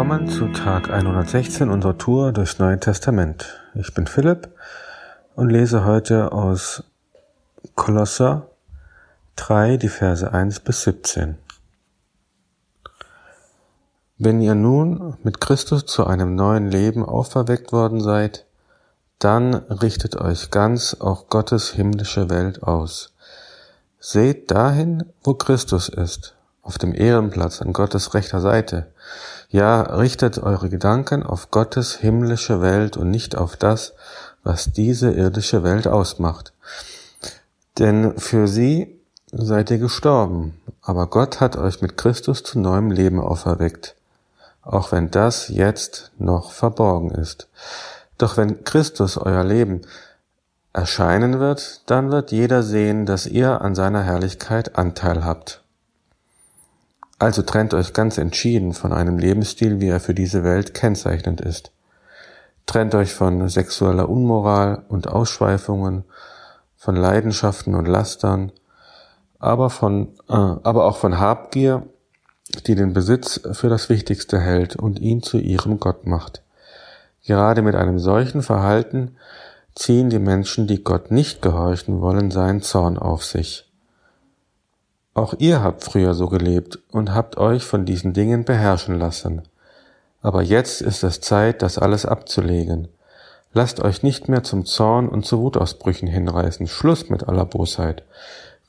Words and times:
Willkommen 0.00 0.30
zu 0.30 0.48
Tag 0.48 0.88
116 0.88 1.68
unserer 1.68 1.98
Tour 1.98 2.32
durchs 2.32 2.58
Neue 2.58 2.80
Testament. 2.80 3.60
Ich 3.74 3.92
bin 3.92 4.06
Philipp 4.06 4.48
und 5.34 5.50
lese 5.50 5.84
heute 5.84 6.32
aus 6.32 6.84
Kolosser 7.74 8.46
3, 9.36 9.76
die 9.76 9.90
Verse 9.90 10.32
1 10.32 10.60
bis 10.60 10.84
17. 10.84 11.36
Wenn 14.16 14.40
ihr 14.40 14.54
nun 14.54 15.18
mit 15.22 15.38
Christus 15.38 15.84
zu 15.84 16.06
einem 16.06 16.34
neuen 16.34 16.70
Leben 16.70 17.04
auferweckt 17.04 17.70
worden 17.70 18.00
seid, 18.00 18.46
dann 19.18 19.52
richtet 19.54 20.16
euch 20.16 20.50
ganz 20.50 20.94
auf 20.94 21.28
Gottes 21.28 21.72
himmlische 21.72 22.30
Welt 22.30 22.62
aus. 22.62 23.12
Seht 23.98 24.50
dahin, 24.50 25.04
wo 25.22 25.34
Christus 25.34 25.90
ist, 25.90 26.36
auf 26.62 26.78
dem 26.78 26.94
Ehrenplatz 26.94 27.60
an 27.60 27.74
Gottes 27.74 28.14
rechter 28.14 28.40
Seite. 28.40 28.86
Ja, 29.52 29.82
richtet 29.82 30.38
eure 30.38 30.68
Gedanken 30.68 31.24
auf 31.24 31.50
Gottes 31.50 31.96
himmlische 31.96 32.60
Welt 32.60 32.96
und 32.96 33.10
nicht 33.10 33.36
auf 33.36 33.56
das, 33.56 33.94
was 34.44 34.72
diese 34.72 35.10
irdische 35.10 35.64
Welt 35.64 35.88
ausmacht. 35.88 36.52
Denn 37.80 38.16
für 38.16 38.46
sie 38.46 38.96
seid 39.32 39.72
ihr 39.72 39.78
gestorben, 39.78 40.60
aber 40.82 41.08
Gott 41.08 41.40
hat 41.40 41.56
euch 41.56 41.82
mit 41.82 41.96
Christus 41.96 42.44
zu 42.44 42.60
neuem 42.60 42.92
Leben 42.92 43.18
auferweckt, 43.18 43.96
auch 44.62 44.92
wenn 44.92 45.10
das 45.10 45.48
jetzt 45.48 46.12
noch 46.16 46.52
verborgen 46.52 47.10
ist. 47.10 47.48
Doch 48.18 48.36
wenn 48.36 48.62
Christus 48.62 49.16
euer 49.16 49.42
Leben 49.42 49.80
erscheinen 50.72 51.40
wird, 51.40 51.90
dann 51.90 52.12
wird 52.12 52.30
jeder 52.30 52.62
sehen, 52.62 53.04
dass 53.04 53.26
ihr 53.26 53.60
an 53.62 53.74
seiner 53.74 54.04
Herrlichkeit 54.04 54.76
Anteil 54.76 55.24
habt. 55.24 55.60
Also 57.20 57.42
trennt 57.42 57.74
euch 57.74 57.92
ganz 57.92 58.16
entschieden 58.16 58.72
von 58.72 58.94
einem 58.94 59.18
Lebensstil, 59.18 59.78
wie 59.78 59.88
er 59.88 60.00
für 60.00 60.14
diese 60.14 60.42
Welt 60.42 60.72
kennzeichnend 60.72 61.42
ist. 61.42 61.70
Trennt 62.64 62.94
euch 62.94 63.12
von 63.12 63.46
sexueller 63.46 64.08
Unmoral 64.08 64.84
und 64.88 65.06
Ausschweifungen, 65.06 66.04
von 66.78 66.96
Leidenschaften 66.96 67.74
und 67.74 67.86
Lastern, 67.86 68.52
aber 69.38 69.68
von, 69.68 70.14
äh, 70.30 70.32
aber 70.32 70.86
auch 70.86 70.96
von 70.96 71.18
Habgier, 71.18 71.82
die 72.66 72.74
den 72.74 72.94
Besitz 72.94 73.38
für 73.52 73.68
das 73.68 73.90
Wichtigste 73.90 74.40
hält 74.40 74.76
und 74.76 74.98
ihn 74.98 75.22
zu 75.22 75.36
ihrem 75.36 75.78
Gott 75.78 76.06
macht. 76.06 76.42
Gerade 77.26 77.60
mit 77.60 77.74
einem 77.74 77.98
solchen 77.98 78.40
Verhalten 78.40 79.16
ziehen 79.74 80.08
die 80.08 80.18
Menschen, 80.18 80.66
die 80.66 80.82
Gott 80.82 81.10
nicht 81.10 81.42
gehorchen 81.42 82.00
wollen, 82.00 82.30
seinen 82.30 82.62
Zorn 82.62 82.96
auf 82.96 83.26
sich. 83.26 83.69
Auch 85.20 85.34
ihr 85.36 85.62
habt 85.62 85.84
früher 85.84 86.14
so 86.14 86.28
gelebt 86.28 86.78
und 86.92 87.14
habt 87.14 87.36
euch 87.36 87.62
von 87.62 87.84
diesen 87.84 88.14
Dingen 88.14 88.46
beherrschen 88.46 88.98
lassen. 88.98 89.42
Aber 90.22 90.40
jetzt 90.40 90.80
ist 90.80 91.04
es 91.04 91.20
Zeit, 91.20 91.60
das 91.60 91.76
alles 91.76 92.06
abzulegen. 92.06 92.88
Lasst 93.52 93.80
euch 93.80 94.02
nicht 94.02 94.30
mehr 94.30 94.44
zum 94.44 94.64
Zorn 94.64 95.10
und 95.10 95.26
zu 95.26 95.38
Wutausbrüchen 95.40 96.08
hinreißen. 96.08 96.66
Schluss 96.68 97.10
mit 97.10 97.28
aller 97.28 97.44
Bosheit. 97.44 98.02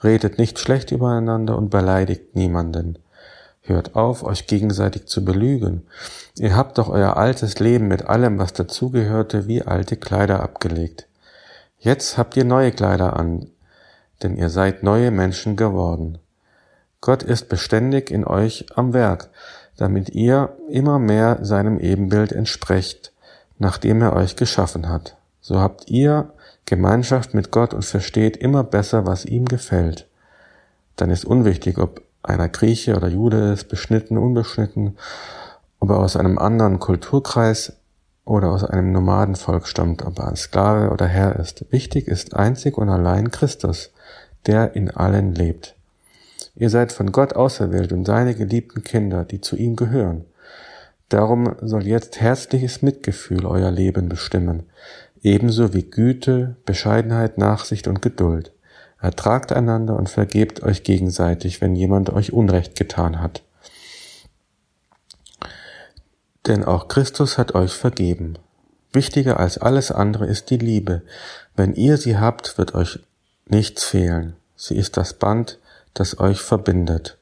Redet 0.04 0.40
nicht 0.40 0.60
schlecht 0.60 0.92
übereinander 0.92 1.58
und 1.58 1.70
beleidigt 1.70 2.36
niemanden. 2.36 3.00
Hört 3.62 3.96
auf, 3.96 4.22
euch 4.22 4.46
gegenseitig 4.46 5.06
zu 5.06 5.24
belügen. 5.24 5.88
Ihr 6.38 6.58
habt 6.58 6.78
doch 6.80 6.90
euer 6.90 7.16
altes 7.16 7.60
Leben 7.60 7.88
mit 7.88 8.08
allem, 8.08 8.40
was 8.40 8.52
dazugehörte, 8.52 9.48
wie 9.48 9.62
alte 9.62 9.96
Kleider 9.96 10.44
abgelegt. 10.44 11.08
Jetzt 11.80 12.18
habt 12.18 12.36
ihr 12.36 12.44
neue 12.44 12.74
Kleider 12.74 13.16
an, 13.16 13.48
denn 14.22 14.36
ihr 14.36 14.50
seid 14.50 14.84
neue 14.84 15.12
Menschen 15.12 15.56
geworden. 15.56 16.18
Gott 17.02 17.24
ist 17.24 17.50
beständig 17.50 18.12
in 18.12 18.26
euch 18.26 18.68
am 18.76 18.94
Werk, 18.94 19.30
damit 19.76 20.10
ihr 20.10 20.56
immer 20.70 21.00
mehr 21.00 21.40
seinem 21.42 21.80
Ebenbild 21.80 22.32
entsprecht, 22.32 23.12
nachdem 23.58 24.04
er 24.04 24.14
euch 24.14 24.36
geschaffen 24.36 24.88
hat. 24.88 25.18
So 25.42 25.60
habt 25.60 25.90
ihr 25.90 26.32
Gemeinschaft 26.66 27.34
mit 27.34 27.50
Gott 27.50 27.74
und 27.74 27.84
versteht 27.84 28.38
immer 28.38 28.64
besser, 28.64 29.08
was 29.08 29.26
ihm 29.26 29.46
gefällt. 29.46 30.08
Dann 30.96 31.10
ist 31.10 31.26
unwichtig, 31.26 31.80
ob 31.80 32.02
einer 32.22 32.50
Grieche 32.50 32.96
oder 32.96 33.08
Jude 33.08 33.52
ist, 33.52 33.68
beschnitten, 33.68 34.20
unbeschnitten, 34.20 34.98
ob 35.80 35.90
er 35.90 35.98
aus 35.98 36.16
einem 36.16 36.38
anderen 36.38 36.78
Kulturkreis 36.78 37.74
oder 38.26 38.52
aus 38.52 38.64
einem 38.64 38.92
Nomadenvolk 38.92 39.68
stammt, 39.68 40.06
ob 40.06 40.20
er 40.20 40.28
ein 40.28 40.36
Sklave 40.36 40.92
oder 40.92 41.08
Herr 41.08 41.38
ist. 41.38 41.66
Wichtig 41.72 42.08
ist 42.08 42.36
einzig 42.36 42.78
und 42.78 42.90
allein 42.90 43.32
Christus, 43.32 43.92
der 44.46 44.76
in 44.76 44.92
allen 44.92 45.34
lebt. 45.34 45.76
Ihr 46.56 46.70
seid 46.70 46.92
von 46.92 47.12
Gott 47.12 47.34
auserwählt 47.34 47.92
und 47.92 48.06
seine 48.06 48.36
geliebten 48.36 48.84
Kinder, 48.84 49.24
die 49.24 49.42
zu 49.42 49.56
ihm 49.56 49.76
gehören. 49.76 50.26
Darum 51.10 51.56
soll 51.62 51.86
jetzt 51.88 52.20
herzliches 52.22 52.82
Mitgefühl 52.82 53.46
euer 53.46 53.72
Leben 53.72 54.10
bestimmen, 54.10 54.64
ebenso 55.22 55.74
wie 55.74 55.84
Güte, 55.84 56.56
Bescheidenheit, 56.66 57.38
Nachsicht 57.38 57.88
und 57.88 58.02
Geduld. 58.02 58.54
Ertragt 59.00 59.52
einander 59.52 59.98
und 59.98 60.10
vergebt 60.10 60.64
euch 60.64 60.84
gegenseitig, 60.84 61.60
wenn 61.60 61.76
jemand 61.76 62.12
euch 62.12 62.34
Unrecht 62.34 62.76
getan 62.76 63.20
hat. 63.20 63.44
Denn 66.48 66.64
auch 66.64 66.88
Christus 66.88 67.38
hat 67.38 67.56
euch 67.56 67.74
vergeben. 67.74 68.38
Wichtiger 68.94 69.40
als 69.40 69.58
alles 69.58 69.92
andere 69.92 70.28
ist 70.28 70.50
die 70.50 70.58
Liebe. 70.58 71.02
Wenn 71.56 71.74
ihr 71.74 71.98
sie 71.98 72.18
habt, 72.18 72.58
wird 72.58 72.76
euch 72.76 73.00
nichts 73.48 73.84
fehlen. 73.84 74.36
Sie 74.56 74.76
ist 74.76 74.98
das 74.98 75.14
Band, 75.14 75.60
das 75.94 76.20
euch 76.20 76.42
verbindet. 76.42 77.18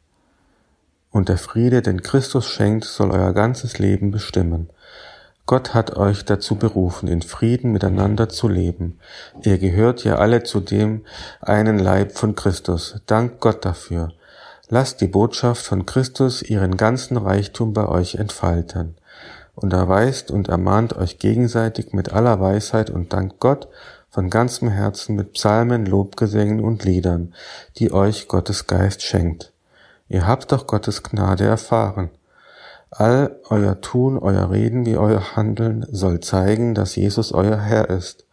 Und 1.12 1.30
der 1.30 1.38
Friede, 1.38 1.81
den 1.81 2.03
Christus 2.03 2.46
schenkt, 2.46 2.85
soll 2.85 3.12
euer 3.12 3.34
ganzes 3.34 3.80
Leben 3.80 4.12
bestimmen. 4.12 4.69
Gott 5.50 5.74
hat 5.74 5.97
euch 5.97 6.25
dazu 6.25 6.57
berufen, 6.57 7.07
in 7.07 7.24
Frieden 7.24 7.72
miteinander 7.72 8.30
zu 8.30 8.47
leben. 8.47 9.00
Ihr 9.41 9.57
gehört 9.57 10.03
ja 10.03 10.18
alle 10.18 10.44
zu 10.44 10.59
dem 10.59 11.06
einen 11.41 11.80
Leib 11.80 12.12
von 12.12 12.35
Christus. 12.35 13.02
Dank 13.07 13.40
Gott 13.40 13.66
dafür. 13.66 14.13
Lasst 14.68 15.01
die 15.01 15.07
Botschaft 15.07 15.66
von 15.66 15.88
Christus 15.88 16.44
ihren 16.44 16.78
ganzen 16.78 17.18
Reichtum 17.18 17.74
bei 17.74 17.88
euch 17.88 18.16
entfalten. 18.16 18.96
Und 19.56 19.74
erweist 19.74 20.30
und 20.30 20.50
ermahnt 20.50 20.96
euch 20.96 21.18
gegenseitig 21.18 21.94
mit 21.94 22.13
aller 22.13 22.40
Weisheit 22.40 22.91
und 22.91 23.12
dank 23.12 23.40
Gott 23.40 23.68
von 24.09 24.29
ganzem 24.29 24.69
Herzen 24.69 25.15
mit 25.15 25.33
Psalmen, 25.33 25.85
Lobgesängen 25.85 26.59
und 26.59 26.83
Liedern, 26.83 27.33
die 27.77 27.91
euch 27.91 28.27
Gottes 28.27 28.67
Geist 28.67 29.03
schenkt. 29.03 29.53
Ihr 30.07 30.25
habt 30.25 30.51
doch 30.51 30.67
Gottes 30.67 31.03
Gnade 31.03 31.45
erfahren. 31.45 32.09
All 32.91 33.39
euer 33.49 33.81
Tun, 33.81 34.17
euer 34.17 34.49
Reden 34.49 34.85
wie 34.85 34.97
euer 34.97 35.35
Handeln 35.35 35.85
soll 35.91 36.19
zeigen, 36.21 36.73
dass 36.73 36.95
Jesus 36.95 37.31
euer 37.31 37.57
Herr 37.57 37.89
ist. 37.89 38.25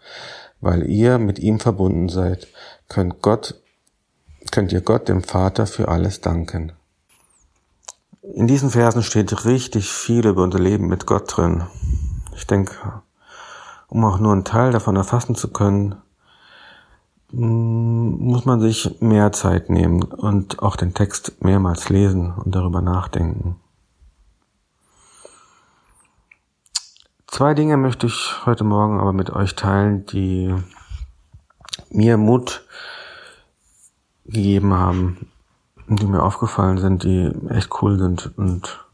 Weil 0.61 0.89
ihr 0.89 1.19
mit 1.19 1.39
ihm 1.39 1.61
verbunden 1.61 2.09
seid, 2.09 2.49
könnt 2.89 3.21
Gott, 3.21 3.61
könnt 4.51 4.73
ihr 4.73 4.81
Gott 4.81 5.09
dem 5.09 5.23
Vater 5.23 5.67
für 5.67 5.89
alles 5.89 6.23
danken. 6.23 6.73
In 8.23 8.47
diesen 8.47 8.71
Versen 8.71 9.03
steht 9.03 9.45
richtig 9.45 9.91
viel 9.91 10.27
über 10.27 10.43
unser 10.43 10.59
Leben 10.59 10.89
mit 10.89 11.07
Gott 11.07 11.37
drin. 11.37 11.67
Ich 12.35 12.47
denke, 12.47 13.03
um 13.89 14.05
auch 14.05 14.19
nur 14.19 14.33
einen 14.33 14.45
Teil 14.45 14.73
davon 14.73 14.97
erfassen 14.97 15.35
zu 15.35 15.53
können, 15.53 15.97
mm, 17.33 18.29
muss 18.29 18.45
man 18.45 18.61
sich 18.61 19.01
mehr 19.01 19.33
Zeit 19.33 19.71
nehmen 19.71 20.03
und 20.03 20.63
auch 20.63 20.77
den 20.77 20.95
Text 20.95 21.43
mehrmals 21.43 21.89
lesen 21.89 22.33
und 22.33 22.55
darüber 22.55 22.83
nachdenken. 22.83 23.57
Zwei 27.27 27.55
Dinge 27.55 27.77
möchte 27.77 28.07
ich 28.07 28.47
heute 28.47 28.65
Morgen 28.65 28.99
aber 28.99 29.13
mit 29.13 29.31
euch 29.31 29.57
teilen, 29.57 30.07
die 30.07 30.55
mir 31.91 32.17
Mut 32.17 32.65
gegeben 34.25 34.73
haben, 34.73 35.31
die 35.87 36.07
mir 36.07 36.23
aufgefallen 36.23 36.79
sind, 36.79 37.05
die 37.05 37.31
echt 37.51 37.71
cool 37.83 37.99
sind. 37.99 38.33
Und 38.39 38.87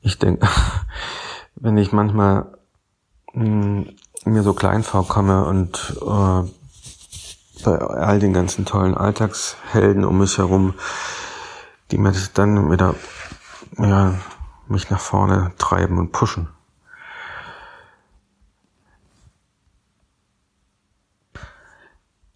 ich 0.00 0.18
denke, 0.18 0.48
wenn 1.56 1.76
ich 1.76 1.92
manchmal 1.92 2.46
mh, 3.32 3.86
mir 4.24 4.42
so 4.42 4.54
klein 4.54 4.82
vorkomme 4.82 5.44
und 5.44 5.96
äh, 6.00 6.42
bei 7.64 7.78
all 7.78 8.18
den 8.18 8.32
ganzen 8.32 8.64
tollen 8.64 8.96
Alltagshelden 8.96 10.04
um 10.04 10.18
mich 10.18 10.38
herum, 10.38 10.74
die 11.90 11.98
mir 11.98 12.12
dann 12.34 12.70
wieder 12.70 12.94
ja, 13.78 14.14
mich 14.66 14.90
nach 14.90 15.00
vorne 15.00 15.52
treiben 15.58 15.98
und 15.98 16.12
pushen. 16.12 16.48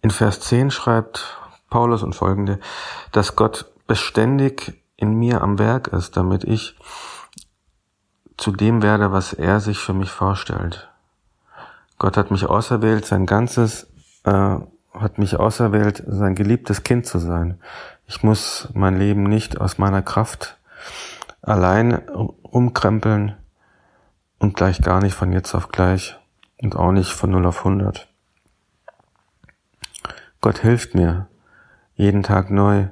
In 0.01 0.11
Vers 0.11 0.39
10 0.41 0.71
schreibt 0.71 1.37
Paulus 1.69 2.03
und 2.03 2.15
folgende, 2.15 2.59
dass 3.11 3.35
Gott 3.35 3.65
beständig 3.87 4.81
in 4.95 5.13
mir 5.13 5.41
am 5.41 5.59
Werk 5.59 5.87
ist, 5.89 6.15
damit 6.15 6.43
ich 6.43 6.77
zu 8.37 8.51
dem 8.51 8.81
werde, 8.81 9.11
was 9.11 9.33
er 9.33 9.59
sich 9.59 9.79
für 9.79 9.93
mich 9.93 10.11
vorstellt. 10.11 10.89
Gott 11.97 12.15
hat 12.15 12.31
mich 12.31 12.45
auserwählt, 12.45 13.05
sein 13.05 13.25
ganzes, 13.25 13.87
äh, 14.23 14.57
hat 14.93 15.17
mich 15.17 15.37
auserwählt, 15.37 16.03
sein 16.07 16.35
geliebtes 16.35 16.83
Kind 16.83 17.05
zu 17.07 17.17
sein. 17.17 17.59
Ich 18.05 18.23
muss 18.23 18.69
mein 18.73 18.97
Leben 18.97 19.23
nicht 19.23 19.59
aus 19.59 19.77
meiner 19.77 20.01
Kraft 20.01 20.57
allein 21.41 21.93
rumkrempeln 21.93 23.35
und 24.39 24.55
gleich 24.55 24.81
gar 24.81 25.01
nicht 25.01 25.15
von 25.15 25.33
jetzt 25.33 25.55
auf 25.55 25.69
gleich 25.69 26.17
und 26.61 26.75
auch 26.75 26.91
nicht 26.91 27.11
von 27.11 27.31
0 27.31 27.45
auf 27.47 27.59
100. 27.59 28.07
Gott 30.41 30.59
hilft 30.59 30.93
mir 30.93 31.27
jeden 31.95 32.23
Tag 32.23 32.51
neu. 32.51 32.87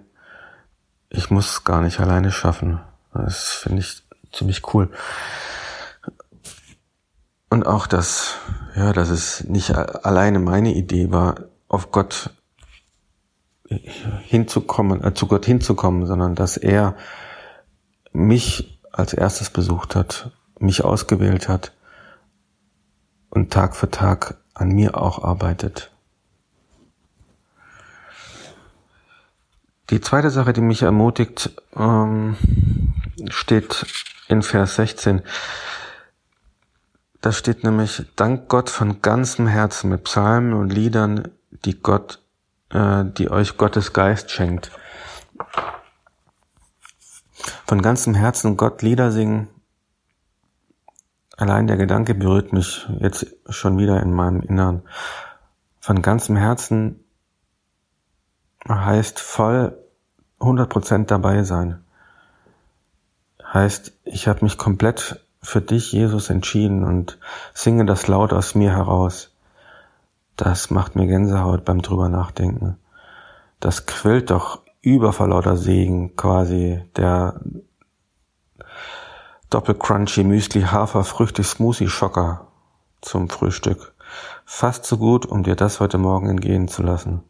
Ich 1.09 1.29
muss 1.29 1.63
gar 1.63 1.81
nicht 1.81 1.99
alleine 1.99 2.31
schaffen. 2.31 2.81
Das 3.13 3.53
finde 3.53 3.81
ich 3.81 4.04
ziemlich 4.35 4.73
cool. 4.73 4.89
Und 7.49 7.65
auch 7.65 7.87
das, 7.87 8.35
ja, 8.75 8.91
dass 8.93 9.09
es 9.09 9.43
nicht 9.45 9.73
alleine 9.73 10.39
meine 10.39 10.73
Idee 10.73 11.11
war, 11.11 11.35
auf 11.67 11.91
Gott 11.91 12.31
hinzukommen, 13.67 15.03
äh, 15.03 15.13
zu 15.13 15.27
Gott 15.27 15.45
hinzukommen, 15.45 16.05
sondern 16.05 16.35
dass 16.35 16.57
er 16.57 16.95
mich 18.11 18.79
als 18.91 19.13
erstes 19.13 19.49
besucht 19.49 19.95
hat, 19.95 20.31
mich 20.59 20.83
ausgewählt 20.83 21.49
hat 21.49 21.73
und 23.29 23.51
Tag 23.51 23.75
für 23.75 23.89
Tag 23.89 24.37
an 24.53 24.69
mir 24.69 24.97
auch 24.97 25.23
arbeitet. 25.23 25.91
Die 29.89 30.01
zweite 30.01 30.31
Sache, 30.31 30.53
die 30.53 30.61
mich 30.61 30.81
ermutigt, 30.81 31.51
ähm, 31.75 32.37
steht 33.29 33.85
in 34.27 34.41
Vers 34.41 34.75
16. 34.75 35.21
Da 37.21 37.31
steht 37.31 37.63
nämlich, 37.63 38.05
dank 38.15 38.49
Gott 38.49 38.69
von 38.69 39.01
ganzem 39.01 39.47
Herzen 39.47 39.89
mit 39.89 40.03
Psalmen 40.03 40.53
und 40.53 40.71
Liedern, 40.71 41.29
die 41.65 41.81
Gott, 41.81 42.21
äh, 42.69 43.03
die 43.03 43.31
euch 43.31 43.57
Gottes 43.57 43.93
Geist 43.93 44.29
schenkt. 44.29 44.71
Von 47.65 47.81
ganzem 47.81 48.13
Herzen 48.13 48.57
Gott 48.57 48.81
Lieder 48.81 49.11
singen. 49.11 49.47
Allein 51.37 51.67
der 51.67 51.77
Gedanke 51.77 52.13
berührt 52.13 52.53
mich 52.53 52.87
jetzt 52.99 53.25
schon 53.49 53.77
wieder 53.77 54.01
in 54.01 54.13
meinem 54.13 54.41
Innern. 54.41 54.83
Von 55.79 56.01
ganzem 56.01 56.35
Herzen 56.35 57.03
heißt 58.67 59.19
voll 59.19 59.77
100% 60.39 61.05
dabei 61.05 61.43
sein. 61.43 61.84
Heißt, 63.55 63.93
ich 64.03 64.27
habe 64.27 64.43
mich 64.43 64.57
komplett 64.57 65.21
für 65.41 65.61
dich, 65.61 65.93
Jesus, 65.93 66.29
entschieden 66.29 66.83
und 66.83 67.17
singe 67.53 67.85
das 67.85 68.07
laut 68.09 68.33
aus 68.33 68.53
mir 68.53 68.71
heraus. 68.73 69.31
Das 70.35 70.71
macht 70.71 70.97
mir 70.97 71.07
Gänsehaut 71.07 71.63
beim 71.63 71.81
drüber 71.81 72.09
nachdenken. 72.09 72.77
Das 73.61 73.85
quillt 73.85 74.29
doch 74.29 74.59
über 74.81 75.13
vor 75.13 75.29
lauter 75.29 75.55
Segen 75.55 76.17
quasi 76.17 76.83
der 76.97 77.39
Doppelcrunchy 79.49 80.25
Müsli 80.25 80.63
Hafer 80.63 81.05
Früchte 81.05 81.41
Smoothie 81.41 81.87
Schocker 81.87 82.47
zum 82.99 83.29
Frühstück. 83.29 83.95
Fast 84.43 84.83
so 84.83 84.97
gut, 84.97 85.25
um 85.25 85.43
dir 85.43 85.55
das 85.55 85.79
heute 85.79 85.97
Morgen 85.97 86.27
entgehen 86.27 86.67
zu 86.67 86.83
lassen. 86.83 87.23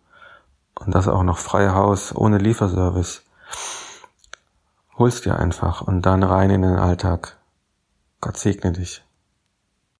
Und 0.74 0.96
das 0.96 1.08
auch 1.08 1.22
noch 1.22 1.38
frei 1.38 1.70
Haus, 1.70 2.16
ohne 2.16 2.40
Lieferservice. 2.40 3.25
Hol's 4.98 5.22
dir 5.22 5.38
einfach 5.38 5.82
und 5.82 6.06
dann 6.06 6.24
rein 6.24 6.50
in 6.50 6.62
den 6.62 6.78
Alltag. 6.78 7.38
Gott 8.22 8.38
segne 8.38 8.72
dich. 8.72 9.04